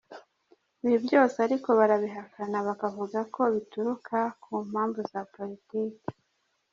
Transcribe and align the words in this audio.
Ibi 0.85 0.97
byose 1.05 1.35
ariko 1.45 1.69
barabihakana 1.79 2.57
bakavuga 2.67 3.19
ko 3.33 3.41
bituruka 3.53 4.17
ku 4.43 4.53
mpamvu 4.69 4.99
za 5.11 5.21
politiki. 5.33 6.07